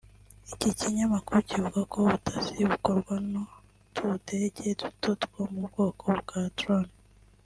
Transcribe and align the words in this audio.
Iki 0.53 0.69
kinyamakuru 0.79 1.39
kivuga 1.49 1.79
ko 1.91 1.95
ubutasi 2.03 2.53
bukorwa 2.71 3.13
n’utudege 3.31 4.65
duto 4.79 5.09
two 5.21 5.41
mu 5.53 5.61
bwoko 5.67 6.05
bwa 6.19 6.41
drone 6.57 6.93